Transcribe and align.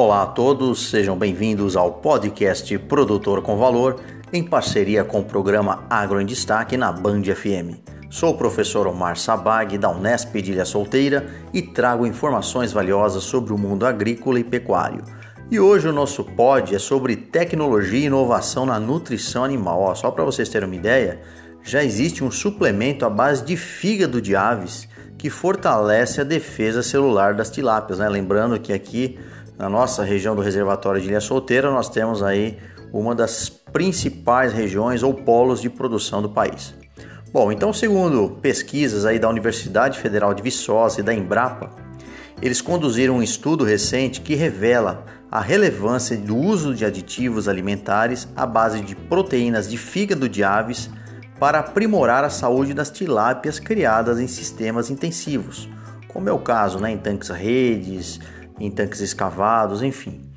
Olá 0.00 0.22
a 0.22 0.26
todos, 0.26 0.90
sejam 0.90 1.18
bem-vindos 1.18 1.76
ao 1.76 1.94
podcast 1.94 2.78
Produtor 2.78 3.42
com 3.42 3.56
Valor, 3.56 3.96
em 4.32 4.44
parceria 4.44 5.02
com 5.02 5.18
o 5.18 5.24
programa 5.24 5.84
Agro 5.90 6.20
em 6.20 6.24
Destaque 6.24 6.76
na 6.76 6.92
Band 6.92 7.24
FM. 7.24 7.80
Sou 8.08 8.30
o 8.30 8.38
professor 8.38 8.86
Omar 8.86 9.16
Sabag, 9.16 9.76
da 9.76 9.90
Unesp 9.90 10.40
de 10.40 10.52
Ilha 10.52 10.64
Solteira, 10.64 11.26
e 11.52 11.60
trago 11.60 12.06
informações 12.06 12.72
valiosas 12.72 13.24
sobre 13.24 13.52
o 13.52 13.58
mundo 13.58 13.84
agrícola 13.84 14.38
e 14.38 14.44
pecuário. 14.44 15.02
E 15.50 15.58
hoje 15.58 15.88
o 15.88 15.92
nosso 15.92 16.22
pod 16.22 16.72
é 16.72 16.78
sobre 16.78 17.16
tecnologia 17.16 17.98
e 17.98 18.04
inovação 18.04 18.64
na 18.64 18.78
nutrição 18.78 19.42
animal. 19.42 19.80
Ó, 19.80 19.94
só 19.96 20.12
para 20.12 20.24
vocês 20.24 20.48
terem 20.48 20.68
uma 20.68 20.76
ideia, 20.76 21.20
já 21.60 21.82
existe 21.82 22.22
um 22.22 22.30
suplemento 22.30 23.04
à 23.04 23.10
base 23.10 23.44
de 23.44 23.56
fígado 23.56 24.22
de 24.22 24.36
aves 24.36 24.88
que 25.18 25.28
fortalece 25.28 26.20
a 26.20 26.24
defesa 26.24 26.84
celular 26.84 27.34
das 27.34 27.50
tilápias. 27.50 27.98
Né? 27.98 28.08
Lembrando 28.08 28.60
que 28.60 28.72
aqui 28.72 29.18
na 29.58 29.68
nossa 29.68 30.04
região 30.04 30.36
do 30.36 30.40
reservatório 30.40 31.00
de 31.00 31.08
Ilha 31.08 31.20
Solteira 31.20 31.70
nós 31.70 31.88
temos 31.88 32.22
aí 32.22 32.56
uma 32.92 33.14
das 33.14 33.48
principais 33.48 34.52
regiões 34.52 35.02
ou 35.02 35.12
polos 35.12 35.60
de 35.60 35.68
produção 35.68 36.22
do 36.22 36.30
país. 36.30 36.74
Bom, 37.32 37.50
então 37.50 37.72
segundo 37.72 38.38
pesquisas 38.40 39.04
aí 39.04 39.18
da 39.18 39.28
Universidade 39.28 39.98
Federal 39.98 40.32
de 40.32 40.42
Viçosa 40.42 41.00
e 41.00 41.02
da 41.02 41.12
Embrapa, 41.12 41.70
eles 42.40 42.60
conduziram 42.60 43.16
um 43.16 43.22
estudo 43.22 43.64
recente 43.64 44.20
que 44.20 44.36
revela 44.36 45.04
a 45.30 45.40
relevância 45.40 46.16
do 46.16 46.36
uso 46.36 46.74
de 46.74 46.84
aditivos 46.84 47.48
alimentares 47.48 48.28
à 48.34 48.46
base 48.46 48.80
de 48.80 48.94
proteínas 48.94 49.68
de 49.68 49.76
fígado 49.76 50.28
de 50.28 50.42
aves 50.42 50.88
para 51.38 51.58
aprimorar 51.58 52.24
a 52.24 52.30
saúde 52.30 52.72
das 52.72 52.90
tilápias 52.90 53.58
criadas 53.58 54.18
em 54.18 54.26
sistemas 54.26 54.88
intensivos, 54.88 55.68
como 56.08 56.28
é 56.28 56.32
o 56.32 56.38
caso 56.38 56.78
né, 56.78 56.90
em 56.90 56.96
tanques 56.96 57.28
redes, 57.28 58.18
em 58.60 58.70
tanques 58.70 59.00
escavados, 59.00 59.82
enfim. 59.82 60.28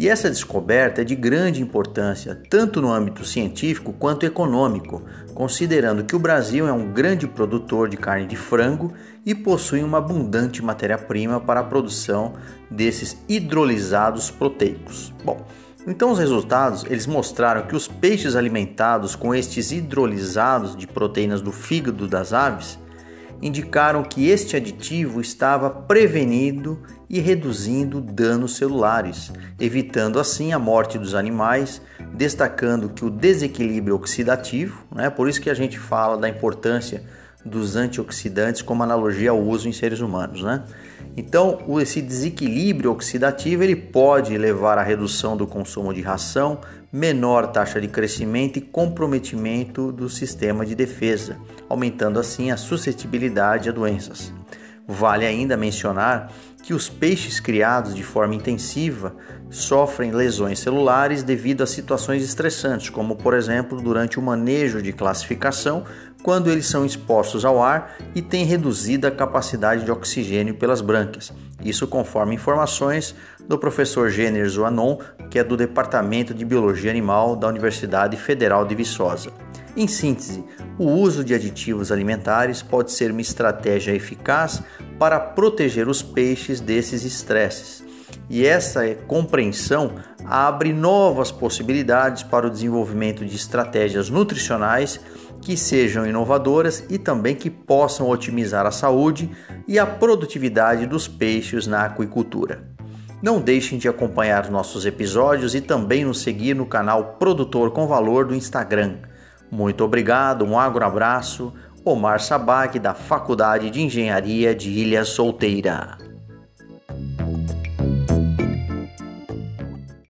E 0.00 0.08
essa 0.08 0.30
descoberta 0.30 1.02
é 1.02 1.04
de 1.04 1.14
grande 1.14 1.60
importância, 1.60 2.34
tanto 2.48 2.80
no 2.80 2.90
âmbito 2.90 3.22
científico 3.22 3.92
quanto 3.92 4.24
econômico, 4.24 5.02
considerando 5.34 6.04
que 6.04 6.16
o 6.16 6.18
Brasil 6.18 6.66
é 6.66 6.72
um 6.72 6.90
grande 6.90 7.26
produtor 7.26 7.86
de 7.88 7.98
carne 7.98 8.26
de 8.26 8.34
frango 8.34 8.94
e 9.26 9.34
possui 9.34 9.82
uma 9.82 9.98
abundante 9.98 10.62
matéria-prima 10.62 11.38
para 11.38 11.60
a 11.60 11.64
produção 11.64 12.32
desses 12.70 13.18
hidrolisados 13.28 14.30
proteicos. 14.30 15.12
Bom, 15.22 15.44
então 15.86 16.12
os 16.12 16.18
resultados, 16.18 16.84
eles 16.84 17.06
mostraram 17.06 17.66
que 17.66 17.76
os 17.76 17.86
peixes 17.86 18.36
alimentados 18.36 19.14
com 19.14 19.34
estes 19.34 19.70
hidrolisados 19.70 20.74
de 20.74 20.86
proteínas 20.86 21.42
do 21.42 21.52
fígado 21.52 22.08
das 22.08 22.32
aves 22.32 22.78
indicaram 23.42 24.02
que 24.02 24.28
este 24.28 24.56
aditivo 24.56 25.20
estava 25.20 25.70
prevenindo 25.70 26.82
e 27.08 27.18
reduzindo 27.20 28.00
danos 28.00 28.56
celulares, 28.56 29.32
evitando 29.58 30.20
assim 30.20 30.52
a 30.52 30.58
morte 30.58 30.98
dos 30.98 31.14
animais, 31.14 31.80
destacando 32.12 32.90
que 32.90 33.04
o 33.04 33.10
desequilíbrio 33.10 33.96
oxidativo, 33.96 34.84
né, 34.94 35.10
por 35.10 35.28
isso 35.28 35.40
que 35.40 35.50
a 35.50 35.54
gente 35.54 35.78
fala 35.78 36.16
da 36.16 36.28
importância 36.28 37.02
dos 37.44 37.76
antioxidantes 37.76 38.62
como 38.62 38.82
analogia 38.82 39.30
ao 39.30 39.40
uso 39.40 39.68
em 39.68 39.72
seres 39.72 40.00
humanos, 40.00 40.42
né? 40.42 40.62
Então, 41.20 41.58
esse 41.78 42.00
desequilíbrio 42.00 42.90
oxidativo 42.90 43.62
ele 43.62 43.76
pode 43.76 44.38
levar 44.38 44.78
à 44.78 44.82
redução 44.82 45.36
do 45.36 45.46
consumo 45.46 45.92
de 45.92 46.00
ração, 46.00 46.62
menor 46.90 47.48
taxa 47.48 47.78
de 47.78 47.88
crescimento 47.88 48.56
e 48.56 48.62
comprometimento 48.62 49.92
do 49.92 50.08
sistema 50.08 50.64
de 50.64 50.74
defesa, 50.74 51.36
aumentando 51.68 52.18
assim 52.18 52.50
a 52.50 52.56
suscetibilidade 52.56 53.68
a 53.68 53.72
doenças. 53.72 54.32
Vale 54.86 55.24
ainda 55.24 55.56
mencionar 55.56 56.32
que 56.62 56.74
os 56.74 56.88
peixes 56.88 57.40
criados 57.40 57.94
de 57.94 58.02
forma 58.02 58.34
intensiva 58.34 59.14
sofrem 59.48 60.12
lesões 60.12 60.58
celulares 60.58 61.22
devido 61.22 61.62
a 61.62 61.66
situações 61.66 62.22
estressantes, 62.22 62.90
como 62.90 63.16
por 63.16 63.34
exemplo 63.34 63.80
durante 63.80 64.18
o 64.18 64.22
manejo 64.22 64.82
de 64.82 64.92
classificação, 64.92 65.84
quando 66.22 66.50
eles 66.50 66.66
são 66.66 66.84
expostos 66.84 67.44
ao 67.44 67.62
ar 67.62 67.96
e 68.14 68.20
têm 68.20 68.44
reduzida 68.44 69.10
capacidade 69.10 69.84
de 69.84 69.90
oxigênio 69.90 70.54
pelas 70.54 70.80
brânquias. 70.80 71.32
Isso 71.64 71.86
conforme 71.86 72.34
informações 72.34 73.14
do 73.48 73.58
professor 73.58 74.10
Jenner 74.10 74.48
Zoanon, 74.48 74.98
que 75.30 75.38
é 75.38 75.44
do 75.44 75.56
Departamento 75.56 76.34
de 76.34 76.44
Biologia 76.44 76.90
Animal 76.90 77.36
da 77.36 77.48
Universidade 77.48 78.16
Federal 78.16 78.64
de 78.66 78.74
Viçosa. 78.74 79.32
Em 79.76 79.86
síntese, 79.86 80.44
o 80.78 80.86
uso 80.86 81.24
de 81.24 81.32
aditivos 81.32 81.92
alimentares 81.92 82.62
pode 82.62 82.90
ser 82.90 83.12
uma 83.12 83.20
estratégia 83.20 83.92
eficaz 83.92 84.62
para 84.98 85.20
proteger 85.20 85.88
os 85.88 86.02
peixes 86.02 86.60
desses 86.60 87.04
estresses. 87.04 87.84
E 88.28 88.44
essa 88.44 88.94
compreensão 89.06 89.94
abre 90.24 90.72
novas 90.72 91.30
possibilidades 91.30 92.22
para 92.22 92.46
o 92.46 92.50
desenvolvimento 92.50 93.24
de 93.24 93.36
estratégias 93.36 94.10
nutricionais 94.10 95.00
que 95.40 95.56
sejam 95.56 96.06
inovadoras 96.06 96.84
e 96.90 96.98
também 96.98 97.34
que 97.34 97.48
possam 97.48 98.08
otimizar 98.08 98.66
a 98.66 98.70
saúde 98.70 99.30
e 99.66 99.78
a 99.78 99.86
produtividade 99.86 100.86
dos 100.86 101.08
peixes 101.08 101.66
na 101.66 101.84
aquicultura. 101.84 102.70
Não 103.22 103.40
deixem 103.40 103.78
de 103.78 103.88
acompanhar 103.88 104.50
nossos 104.50 104.86
episódios 104.86 105.54
e 105.54 105.60
também 105.60 106.04
nos 106.04 106.22
seguir 106.22 106.54
no 106.54 106.66
canal 106.66 107.16
Produtor 107.18 107.70
com 107.70 107.86
Valor 107.86 108.26
do 108.26 108.34
Instagram. 108.34 108.98
Muito 109.50 109.84
obrigado, 109.84 110.44
um 110.44 110.58
agro 110.58 110.84
abraço. 110.84 111.52
Omar 111.84 112.20
Sabag, 112.20 112.78
da 112.78 112.94
Faculdade 112.94 113.70
de 113.70 113.80
Engenharia 113.80 114.54
de 114.54 114.70
Ilha 114.70 115.04
Solteira. 115.04 116.09